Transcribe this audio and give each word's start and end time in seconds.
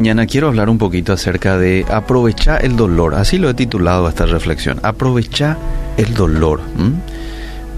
mañana 0.00 0.24
quiero 0.24 0.48
hablar 0.48 0.70
un 0.70 0.78
poquito 0.78 1.12
acerca 1.12 1.58
de 1.58 1.84
aprovechar 1.90 2.64
el 2.64 2.74
dolor. 2.74 3.14
Así 3.14 3.36
lo 3.36 3.50
he 3.50 3.54
titulado 3.54 4.08
esta 4.08 4.24
reflexión. 4.24 4.80
Aprovechar 4.82 5.58
el 5.98 6.14
dolor. 6.14 6.62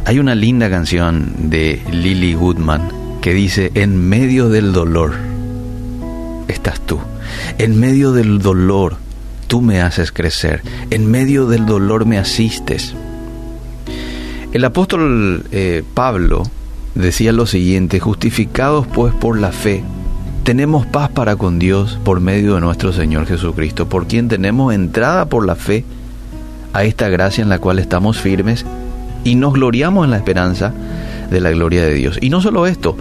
Hay 0.05 0.21
una 0.21 0.37
linda 0.37 0.71
canción 0.71 1.51
de 1.51 1.83
Lily 1.91 2.35
Goodman 2.35 3.19
que 3.21 3.35
dice, 3.35 3.73
en 3.75 4.09
medio 4.09 4.51
del 4.51 4.73
dolor 4.73 5.15
estás 6.47 6.81
tú. 6.83 7.01
En 7.59 7.81
medio 7.81 8.13
del 8.13 8.39
dolor 8.39 8.99
tú 9.49 9.61
me 9.61 9.83
haces 9.83 10.13
crecer. 10.13 10.63
En 10.91 11.11
medio 11.11 11.49
del 11.49 11.67
dolor 11.67 12.07
me 12.07 12.19
asistes. 12.19 12.95
El 14.53 14.65
apóstol 14.65 15.45
eh, 15.51 15.83
Pablo 15.93 16.45
decía 16.95 17.33
lo 17.33 17.47
siguiente, 17.47 17.99
justificados 17.99 18.87
pues 18.87 19.13
por 19.13 19.41
la 19.41 19.51
fe 19.51 19.83
tenemos 20.45 20.87
paz 20.87 21.11
para 21.11 21.37
con 21.37 21.59
Dios 21.59 21.99
por 22.05 22.21
medio 22.21 22.55
de 22.55 22.61
nuestro 22.61 22.93
Señor 22.93 23.27
Jesucristo, 23.27 23.89
por 23.89 24.07
quien 24.07 24.29
tenemos 24.29 24.75
entrada 24.75 25.27
por 25.27 25.47
la 25.47 25.55
fe 25.55 25.85
a 26.73 26.85
esta 26.85 27.09
gracia 27.09 27.43
en 27.43 27.49
la 27.49 27.59
cual 27.59 27.79
estamos 27.79 28.19
firmes 28.19 28.65
y 29.25 29.37
nos 29.37 29.53
gloriamos 29.53 30.05
en 30.05 30.11
la 30.11 30.17
esperanza 30.17 30.73
de 31.31 31.41
la 31.41 31.51
gloria 31.51 31.83
de 31.83 31.95
Dios. 31.95 32.19
Y 32.21 32.31
no 32.31 32.41
solo 32.41 32.67
esto, 32.67 32.97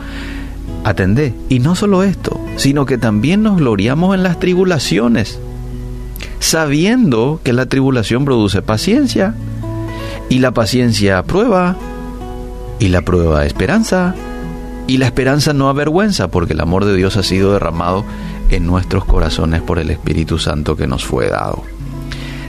atendé, 0.84 1.34
y 1.49 1.59
no 1.59 1.76
solo 1.76 2.04
esto, 2.04 2.40
sino 2.58 2.85
que 2.85 2.98
también 2.98 3.41
nos 3.41 3.58
gloriamos 3.58 4.16
en 4.16 4.23
las 4.23 4.40
tribulaciones, 4.40 5.40
sabiendo 6.40 7.40
que 7.44 7.54
la 7.54 7.66
tribulación 7.66 8.23
produce 8.23 8.62
paciencia, 8.62 9.34
y 10.30 10.40
la 10.40 10.52
paciencia 10.52 11.23
prueba, 11.23 11.76
y 12.80 12.88
la 12.88 13.02
prueba 13.02 13.46
esperanza, 13.46 14.16
y 14.88 14.98
la 14.98 15.05
esperanza 15.05 15.53
no 15.53 15.70
avergüenza 15.70 16.30
porque 16.30 16.53
el 16.53 16.62
amor 16.62 16.85
de 16.85 16.95
Dios 16.95 17.17
ha 17.17 17.23
sido 17.23 17.54
derramado 17.54 18.04
en 18.49 18.65
nuestros 18.65 19.05
corazones 19.05 19.62
por 19.62 19.79
el 19.79 19.90
Espíritu 19.90 20.38
Santo 20.40 20.76
que 20.76 20.88
nos 20.88 21.05
fue 21.05 21.29
dado. 21.29 21.63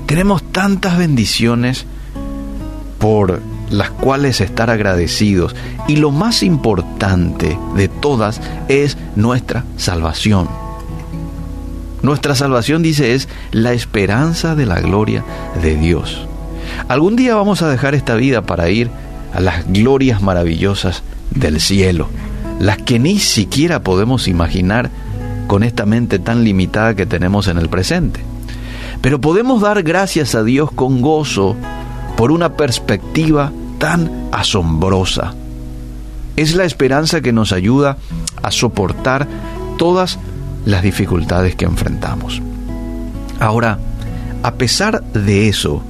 Tenemos 0.06 0.42
tantas 0.42 0.98
bendiciones 0.98 1.86
por 2.98 3.40
las 3.70 3.90
cuales 3.90 4.40
estar 4.40 4.70
agradecidos 4.70 5.54
y 5.88 5.96
lo 5.96 6.10
más 6.10 6.42
importante 6.42 7.58
de 7.74 7.88
todas 7.88 8.40
es 8.68 8.96
nuestra 9.16 9.64
salvación. 9.76 10.48
Nuestra 12.02 12.34
salvación, 12.34 12.82
dice, 12.82 13.14
es 13.14 13.28
la 13.52 13.72
esperanza 13.72 14.54
de 14.56 14.66
la 14.66 14.80
gloria 14.80 15.24
de 15.62 15.76
Dios. 15.76 16.26
Algún 16.88 17.16
día 17.16 17.36
vamos 17.36 17.62
a 17.62 17.68
dejar 17.68 17.94
esta 17.94 18.14
vida 18.16 18.42
para 18.42 18.68
ir 18.70 18.90
a 19.32 19.40
las 19.40 19.70
glorias 19.72 20.22
maravillosas 20.22 21.02
del 21.30 21.60
cielo 21.60 22.08
las 22.62 22.78
que 22.78 23.00
ni 23.00 23.18
siquiera 23.18 23.82
podemos 23.82 24.28
imaginar 24.28 24.88
con 25.48 25.64
esta 25.64 25.84
mente 25.84 26.20
tan 26.20 26.44
limitada 26.44 26.94
que 26.94 27.06
tenemos 27.06 27.48
en 27.48 27.58
el 27.58 27.68
presente. 27.68 28.20
Pero 29.00 29.20
podemos 29.20 29.60
dar 29.60 29.82
gracias 29.82 30.36
a 30.36 30.44
Dios 30.44 30.70
con 30.70 31.02
gozo 31.02 31.56
por 32.16 32.30
una 32.30 32.56
perspectiva 32.56 33.50
tan 33.78 34.28
asombrosa. 34.30 35.34
Es 36.36 36.54
la 36.54 36.64
esperanza 36.64 37.20
que 37.20 37.32
nos 37.32 37.52
ayuda 37.52 37.98
a 38.42 38.52
soportar 38.52 39.26
todas 39.76 40.20
las 40.64 40.84
dificultades 40.84 41.56
que 41.56 41.64
enfrentamos. 41.64 42.40
Ahora, 43.40 43.80
a 44.44 44.54
pesar 44.54 45.02
de 45.02 45.48
eso, 45.48 45.82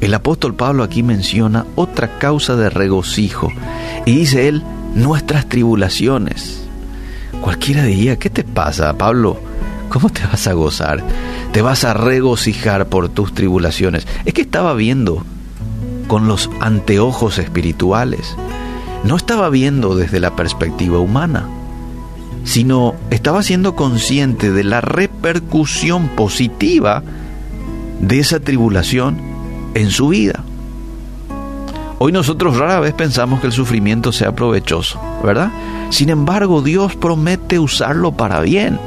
el 0.00 0.14
apóstol 0.14 0.54
Pablo 0.54 0.82
aquí 0.82 1.02
menciona 1.02 1.66
otra 1.74 2.18
causa 2.18 2.56
de 2.56 2.70
regocijo 2.70 3.52
y 4.06 4.16
dice 4.16 4.48
él, 4.48 4.62
nuestras 4.94 5.46
tribulaciones. 5.46 6.62
Cualquiera 7.42 7.84
diría, 7.84 8.18
¿qué 8.18 8.30
te 8.30 8.42
pasa, 8.42 8.96
Pablo? 8.96 9.38
¿Cómo 9.90 10.08
te 10.08 10.24
vas 10.26 10.46
a 10.46 10.52
gozar? 10.52 11.02
Te 11.52 11.62
vas 11.62 11.84
a 11.84 11.94
regocijar 11.94 12.88
por 12.88 13.08
tus 13.08 13.34
tribulaciones. 13.34 14.06
Es 14.24 14.34
que 14.34 14.42
estaba 14.42 14.72
viendo 14.74 15.24
con 16.06 16.26
los 16.26 16.48
anteojos 16.60 17.38
espirituales. 17.38 18.36
No 19.04 19.16
estaba 19.16 19.48
viendo 19.50 19.96
desde 19.96 20.20
la 20.20 20.34
perspectiva 20.34 20.98
humana, 20.98 21.48
sino 22.44 22.94
estaba 23.10 23.42
siendo 23.42 23.76
consciente 23.76 24.50
de 24.50 24.64
la 24.64 24.80
repercusión 24.80 26.08
positiva 26.08 27.02
de 28.00 28.18
esa 28.18 28.40
tribulación 28.40 29.29
en 29.74 29.90
su 29.90 30.08
vida. 30.08 30.44
Hoy 31.98 32.12
nosotros 32.12 32.56
rara 32.56 32.80
vez 32.80 32.94
pensamos 32.94 33.40
que 33.40 33.46
el 33.46 33.52
sufrimiento 33.52 34.10
sea 34.10 34.32
provechoso, 34.32 34.98
¿verdad? 35.22 35.50
Sin 35.90 36.08
embargo, 36.08 36.62
Dios 36.62 36.96
promete 36.96 37.58
usarlo 37.58 38.12
para 38.12 38.40
bien. 38.40 38.80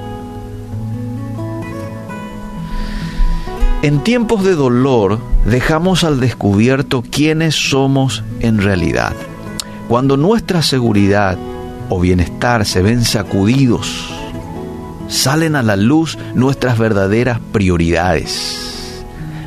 En 3.83 3.99
tiempos 3.99 4.43
de 4.43 4.55
dolor 4.55 5.19
dejamos 5.45 6.03
al 6.03 6.19
descubierto 6.19 7.03
quiénes 7.03 7.53
somos 7.53 8.23
en 8.39 8.59
realidad. 8.59 9.13
Cuando 9.89 10.17
nuestra 10.17 10.63
seguridad 10.63 11.37
o 11.89 11.99
bienestar 11.99 12.65
se 12.65 12.81
ven 12.81 13.03
sacudidos, 13.03 14.09
salen 15.07 15.55
a 15.55 15.61
la 15.61 15.75
luz 15.75 16.17
nuestras 16.33 16.79
verdaderas 16.79 17.39
prioridades 17.51 18.72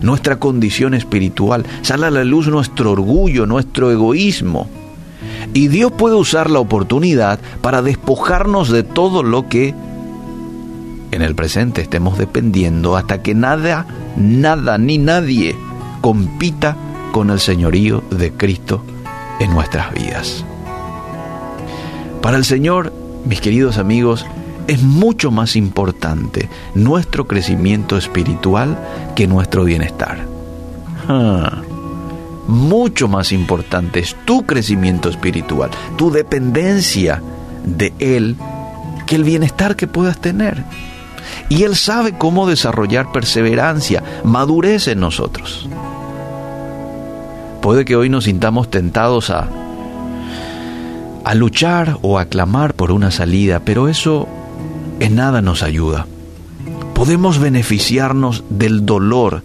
nuestra 0.03 0.39
condición 0.39 0.95
espiritual, 0.95 1.65
sale 1.83 2.07
a 2.07 2.11
la 2.11 2.25
luz 2.25 2.49
nuestro 2.49 2.93
orgullo, 2.93 3.47
nuestro 3.47 3.91
egoísmo. 3.91 4.69
Y 5.55 5.69
Dios 5.69 5.93
puede 5.93 6.17
usar 6.17 6.51
la 6.51 6.59
oportunidad 6.59 7.39
para 7.61 7.83
despojarnos 7.83 8.71
de 8.71 8.83
todo 8.83 9.23
lo 9.23 9.49
que 9.49 9.75
en 11.11 11.23
el 11.23 11.35
presente 11.35 11.83
estemos 11.83 12.19
dependiendo 12.19 12.97
hasta 12.97 13.23
que 13.23 13.35
nada, 13.35 13.87
nada 14.17 14.77
ni 14.77 14.99
nadie 14.99 15.57
compita 16.01 16.77
con 17.13 17.31
el 17.31 17.41
señorío 17.41 18.03
de 18.11 18.33
Cristo 18.33 18.85
en 19.41 19.53
nuestras 19.53 19.93
vidas. 19.95 20.45
Para 22.21 22.37
el 22.37 22.45
Señor, 22.45 22.93
mis 23.25 23.41
queridos 23.41 23.79
amigos, 23.79 24.27
es 24.67 24.83
mucho 24.83 25.31
más 25.31 25.57
importante 25.57 26.49
nuestro 26.75 27.27
crecimiento 27.27 27.97
espiritual 27.97 28.77
que 29.15 29.27
nuestro 29.27 29.65
bienestar. 29.65 30.27
Ah, 31.09 31.63
mucho 32.49 33.09
más 33.09 33.33
importante 33.33 34.01
es 34.01 34.17
tu 34.25 34.45
crecimiento 34.45 35.09
espiritual, 35.09 35.71
tu 35.97 36.11
dependencia 36.11 37.23
de 37.65 37.93
Él, 37.99 38.37
que 39.07 39.17
el 39.17 39.25
bienestar 39.25 39.77
que 39.77 39.87
puedas 39.87 40.19
tener. 40.19 40.65
Y 41.49 41.63
Él 41.63 41.77
sabe 41.77 42.17
cómo 42.17 42.47
desarrollar 42.47 43.13
perseverancia, 43.13 44.03
madurez 44.25 44.89
en 44.89 45.01
nosotros. 45.01 45.69
Puede 47.63 47.85
que 47.85 47.97
hoy 47.97 48.09
nos 48.09 48.25
sintamos 48.25 48.71
tentados 48.71 49.31
a, 49.31 49.49
a 51.25 51.35
luchar 51.35 51.99
o 52.03 52.19
a 52.19 52.27
clamar 52.27 52.75
por 52.75 52.93
una 52.93 53.11
salida, 53.11 53.61
pero 53.65 53.89
eso 53.89 54.29
en 55.01 55.17
nada 55.17 55.43
nos 55.43 55.63
ayuda. 55.63 56.07
Podemos 56.95 57.39
beneficiarnos 57.39 58.45
del 58.49 58.87
dolor 58.87 59.43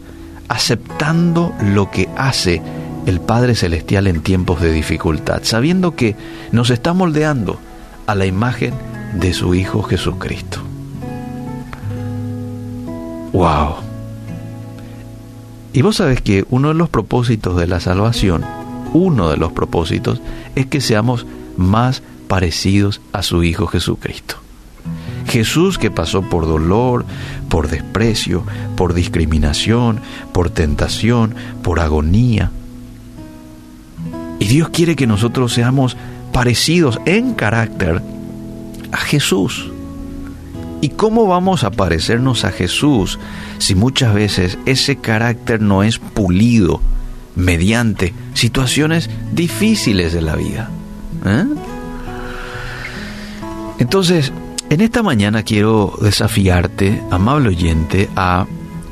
aceptando 0.47 1.53
lo 1.61 1.91
que 1.91 2.09
hace 2.17 2.61
el 3.05 3.19
Padre 3.19 3.55
Celestial 3.55 4.07
en 4.07 4.21
tiempos 4.21 4.61
de 4.61 4.71
dificultad, 4.71 5.41
sabiendo 5.43 5.95
que 5.95 6.15
nos 6.51 6.69
está 6.69 6.93
moldeando 6.93 7.59
a 8.05 8.15
la 8.15 8.25
imagen 8.25 8.73
de 9.13 9.33
su 9.33 9.55
Hijo 9.55 9.81
Jesucristo. 9.83 10.59
¡Wow! 13.33 13.75
Y 15.73 15.81
vos 15.81 15.97
sabés 15.97 16.21
que 16.21 16.45
uno 16.49 16.69
de 16.69 16.73
los 16.73 16.89
propósitos 16.89 17.55
de 17.57 17.67
la 17.67 17.79
salvación, 17.79 18.43
uno 18.93 19.29
de 19.29 19.37
los 19.37 19.53
propósitos, 19.53 20.21
es 20.55 20.65
que 20.65 20.81
seamos 20.81 21.25
más 21.55 22.03
parecidos 22.27 22.99
a 23.13 23.23
su 23.23 23.43
Hijo 23.43 23.67
Jesucristo. 23.67 24.35
Jesús 25.31 25.77
que 25.77 25.89
pasó 25.89 26.23
por 26.23 26.45
dolor, 26.45 27.05
por 27.47 27.69
desprecio, 27.69 28.43
por 28.75 28.93
discriminación, 28.93 30.01
por 30.33 30.49
tentación, 30.49 31.35
por 31.63 31.79
agonía. 31.79 32.51
Y 34.39 34.45
Dios 34.47 34.67
quiere 34.69 34.97
que 34.97 35.07
nosotros 35.07 35.53
seamos 35.53 35.95
parecidos 36.33 36.99
en 37.05 37.33
carácter 37.33 38.01
a 38.91 38.97
Jesús. 38.97 39.71
¿Y 40.81 40.89
cómo 40.89 41.25
vamos 41.27 41.63
a 41.63 41.71
parecernos 41.71 42.43
a 42.43 42.51
Jesús 42.51 43.17
si 43.57 43.73
muchas 43.73 44.13
veces 44.13 44.57
ese 44.65 44.97
carácter 44.97 45.61
no 45.61 45.83
es 45.83 45.97
pulido 45.97 46.81
mediante 47.37 48.13
situaciones 48.33 49.09
difíciles 49.31 50.11
de 50.11 50.21
la 50.21 50.35
vida? 50.35 50.69
¿Eh? 51.25 51.45
Entonces, 53.79 54.33
en 54.71 54.79
esta 54.79 55.03
mañana 55.03 55.43
quiero 55.43 55.97
desafiarte, 56.01 57.03
amable 57.11 57.49
oyente, 57.49 58.09
a, 58.15 58.45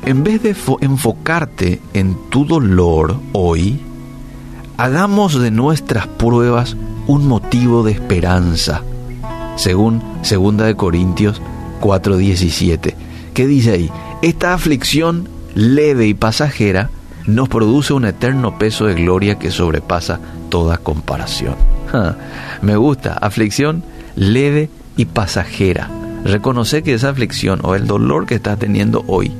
en 0.04 0.22
vez 0.22 0.42
de 0.42 0.54
enfocarte 0.82 1.80
en 1.94 2.18
tu 2.28 2.44
dolor 2.44 3.16
hoy, 3.32 3.80
hagamos 4.76 5.40
de 5.40 5.50
nuestras 5.50 6.06
pruebas 6.06 6.76
un 7.06 7.26
motivo 7.26 7.82
de 7.82 7.92
esperanza, 7.92 8.82
según 9.56 10.02
2 10.22 10.56
de 10.58 10.76
Corintios 10.76 11.40
4:17, 11.80 12.94
¿Qué 13.32 13.46
dice 13.46 13.72
ahí? 13.72 13.90
Esta 14.20 14.52
aflicción 14.52 15.30
leve 15.54 16.06
y 16.06 16.12
pasajera 16.12 16.90
nos 17.26 17.48
produce 17.48 17.94
un 17.94 18.04
eterno 18.04 18.58
peso 18.58 18.84
de 18.84 18.96
gloria 18.96 19.38
que 19.38 19.50
sobrepasa 19.50 20.20
toda 20.50 20.76
comparación. 20.76 21.54
me 22.60 22.76
gusta, 22.76 23.14
aflicción 23.14 23.82
leve 24.14 24.68
y 25.00 25.06
pasajera. 25.06 25.88
Reconoce 26.26 26.82
que 26.82 26.92
esa 26.92 27.08
aflicción 27.08 27.60
o 27.62 27.74
el 27.74 27.86
dolor 27.86 28.26
que 28.26 28.34
estás 28.34 28.58
teniendo 28.58 29.02
hoy 29.06 29.32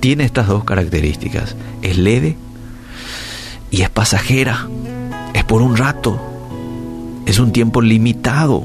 tiene 0.00 0.24
estas 0.24 0.48
dos 0.48 0.64
características. 0.64 1.56
Es 1.82 1.98
leve 1.98 2.38
y 3.70 3.82
es 3.82 3.90
pasajera. 3.90 4.66
Es 5.34 5.44
por 5.44 5.60
un 5.60 5.76
rato. 5.76 6.18
Es 7.26 7.38
un 7.38 7.52
tiempo 7.52 7.82
limitado. 7.82 8.64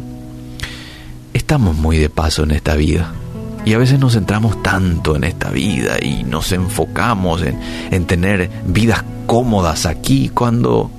Estamos 1.34 1.76
muy 1.76 1.98
de 1.98 2.10
paso 2.10 2.44
en 2.44 2.52
esta 2.52 2.76
vida. 2.76 3.12
Y 3.66 3.74
a 3.74 3.78
veces 3.78 4.00
nos 4.00 4.14
centramos 4.14 4.64
tanto 4.64 5.18
en 5.18 5.26
esta 5.26 5.50
vida 5.50 5.98
y 6.02 6.24
nos 6.24 6.54
enfocamos 6.54 7.44
en, 7.44 8.06
tener 8.06 8.50
vidas 8.66 9.04
cómodas 9.26 9.86
aquí 9.86 10.30
cuando 10.30 10.90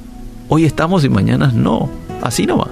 hoy 0.51 0.67
estamos 0.67 1.03
y 1.03 1.09
mañana 1.09 1.51
no. 1.51 1.89
Así 2.21 2.45
no 2.45 2.59
va. 2.59 2.69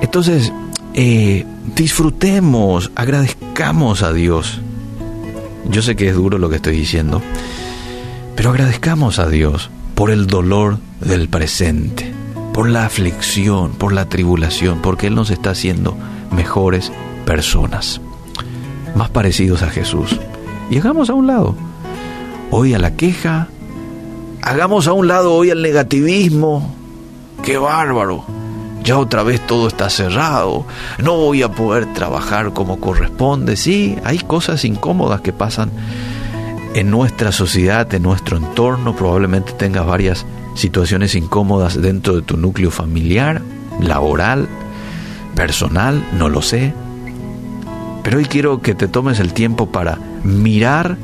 Entonces, 0.00 0.52
eh, 0.94 1.46
disfrutemos, 1.74 2.90
agradezcamos 2.94 4.02
a 4.02 4.12
Dios. 4.12 4.60
Yo 5.70 5.82
sé 5.82 5.96
que 5.96 6.08
es 6.08 6.14
duro 6.14 6.38
lo 6.38 6.50
que 6.50 6.56
estoy 6.56 6.76
diciendo, 6.76 7.22
pero 8.36 8.50
agradezcamos 8.50 9.18
a 9.18 9.28
Dios 9.28 9.70
por 9.94 10.10
el 10.10 10.26
dolor 10.26 10.78
del 11.00 11.28
presente, 11.28 12.12
por 12.52 12.68
la 12.68 12.84
aflicción, 12.84 13.72
por 13.72 13.92
la 13.92 14.08
tribulación, 14.08 14.80
porque 14.82 15.06
Él 15.06 15.14
nos 15.14 15.30
está 15.30 15.50
haciendo 15.50 15.96
mejores 16.30 16.92
personas 17.24 18.00
más 18.94 19.10
parecidos 19.10 19.62
a 19.62 19.70
Jesús. 19.70 20.18
Y 20.70 20.78
hagamos 20.78 21.10
a 21.10 21.14
un 21.14 21.26
lado 21.26 21.54
hoy 22.50 22.74
a 22.74 22.78
la 22.78 22.96
queja, 22.96 23.48
hagamos 24.42 24.86
a 24.86 24.92
un 24.92 25.08
lado 25.08 25.32
hoy 25.34 25.50
al 25.50 25.62
negativismo. 25.62 26.74
¡Qué 27.42 27.56
bárbaro! 27.56 28.41
Ya 28.84 28.98
otra 28.98 29.22
vez 29.22 29.40
todo 29.46 29.68
está 29.68 29.88
cerrado, 29.90 30.66
no 30.98 31.16
voy 31.16 31.42
a 31.42 31.52
poder 31.52 31.92
trabajar 31.92 32.52
como 32.52 32.80
corresponde. 32.80 33.56
Sí, 33.56 33.96
hay 34.04 34.18
cosas 34.18 34.64
incómodas 34.64 35.20
que 35.20 35.32
pasan 35.32 35.70
en 36.74 36.90
nuestra 36.90 37.30
sociedad, 37.30 37.92
en 37.94 38.02
nuestro 38.02 38.36
entorno. 38.36 38.96
Probablemente 38.96 39.52
tengas 39.52 39.86
varias 39.86 40.26
situaciones 40.54 41.14
incómodas 41.14 41.80
dentro 41.80 42.16
de 42.16 42.22
tu 42.22 42.36
núcleo 42.36 42.70
familiar, 42.70 43.40
laboral, 43.80 44.48
personal, 45.36 46.04
no 46.12 46.28
lo 46.28 46.42
sé. 46.42 46.74
Pero 48.02 48.18
hoy 48.18 48.24
quiero 48.24 48.60
que 48.62 48.74
te 48.74 48.88
tomes 48.88 49.20
el 49.20 49.32
tiempo 49.32 49.70
para 49.70 49.98
mirar 50.24 50.96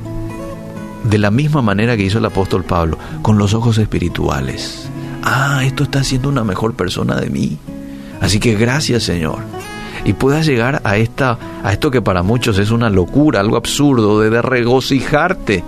de 1.04 1.18
la 1.18 1.30
misma 1.30 1.62
manera 1.62 1.96
que 1.96 2.02
hizo 2.02 2.18
el 2.18 2.24
apóstol 2.24 2.64
Pablo, 2.64 2.98
con 3.22 3.38
los 3.38 3.54
ojos 3.54 3.78
espirituales. 3.78 4.90
Ah, 5.30 5.60
esto 5.62 5.82
está 5.82 6.00
haciendo 6.00 6.30
una 6.30 6.42
mejor 6.42 6.72
persona 6.72 7.16
de 7.16 7.28
mí. 7.28 7.58
Así 8.18 8.40
que 8.40 8.54
gracias 8.54 9.02
Señor. 9.02 9.40
Y 10.06 10.14
puedas 10.14 10.46
llegar 10.46 10.80
a, 10.84 10.96
esta, 10.96 11.38
a 11.62 11.70
esto 11.70 11.90
que 11.90 12.00
para 12.00 12.22
muchos 12.22 12.58
es 12.58 12.70
una 12.70 12.88
locura, 12.88 13.40
algo 13.40 13.58
absurdo, 13.58 14.20
de 14.20 14.40
regocijarte 14.40 15.62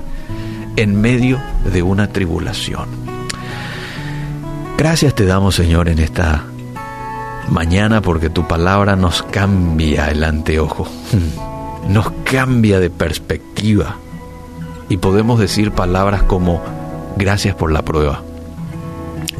en 0.76 0.98
medio 0.98 1.38
de 1.70 1.82
una 1.82 2.06
tribulación. 2.06 2.88
Gracias 4.78 5.14
te 5.14 5.26
damos 5.26 5.56
Señor 5.56 5.90
en 5.90 5.98
esta 5.98 6.42
mañana 7.50 8.00
porque 8.00 8.30
tu 8.30 8.48
palabra 8.48 8.96
nos 8.96 9.22
cambia 9.24 10.06
el 10.06 10.24
anteojo, 10.24 10.88
nos 11.88 12.10
cambia 12.24 12.80
de 12.80 12.88
perspectiva 12.88 13.96
y 14.88 14.96
podemos 14.96 15.38
decir 15.38 15.72
palabras 15.72 16.22
como 16.22 16.62
gracias 17.18 17.54
por 17.54 17.72
la 17.72 17.82
prueba, 17.82 18.22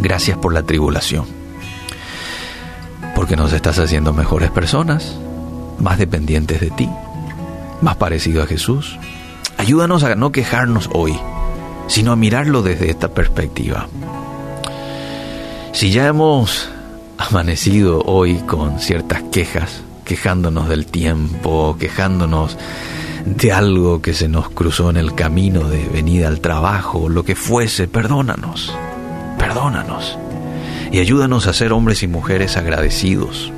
gracias 0.00 0.38
por 0.38 0.52
la 0.52 0.62
tribulación, 0.62 1.26
porque 3.14 3.36
nos 3.36 3.52
estás 3.52 3.78
haciendo 3.78 4.12
mejores 4.12 4.50
personas, 4.50 5.16
más 5.78 5.98
dependientes 5.98 6.60
de 6.60 6.70
ti, 6.70 6.88
más 7.82 7.96
parecido 7.96 8.42
a 8.42 8.46
Jesús. 8.46 8.98
Ayúdanos 9.58 10.02
a 10.04 10.14
no 10.14 10.32
quejarnos 10.32 10.88
hoy, 10.92 11.18
sino 11.86 12.12
a 12.12 12.16
mirarlo 12.16 12.62
desde 12.62 12.90
esta 12.90 13.08
perspectiva. 13.08 13.88
Si 15.72 15.90
ya 15.90 16.06
hemos 16.06 16.68
amanecido 17.18 18.02
hoy 18.06 18.36
con 18.38 18.80
ciertas 18.80 19.22
quejas, 19.30 19.82
quejándonos 20.04 20.68
del 20.68 20.86
tiempo, 20.86 21.76
quejándonos 21.78 22.56
de 23.24 23.52
algo 23.52 24.00
que 24.00 24.14
se 24.14 24.28
nos 24.28 24.48
cruzó 24.50 24.90
en 24.90 24.96
el 24.96 25.14
camino 25.14 25.68
de 25.68 25.86
venida 25.88 26.28
al 26.28 26.40
trabajo, 26.40 27.08
lo 27.08 27.24
que 27.24 27.36
fuese, 27.36 27.86
perdónanos, 27.86 28.74
perdónanos 29.50 30.16
y 30.92 31.00
ayúdanos 31.00 31.48
a 31.48 31.52
ser 31.52 31.72
hombres 31.72 32.04
y 32.04 32.06
mujeres 32.06 32.56
agradecidos 32.56 33.52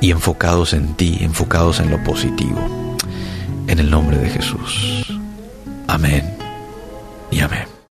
y 0.00 0.10
enfocados 0.10 0.72
en 0.72 0.94
ti, 0.94 1.18
enfocados 1.20 1.80
en 1.80 1.90
lo 1.90 2.02
positivo. 2.02 2.96
En 3.66 3.78
el 3.78 3.90
nombre 3.90 4.16
de 4.16 4.30
Jesús. 4.30 5.04
Amén 5.86 6.36
y 7.30 7.40
amén. 7.40 7.74